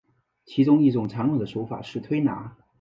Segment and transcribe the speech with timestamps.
[0.45, 2.57] 其中一种常用的手法是推拿。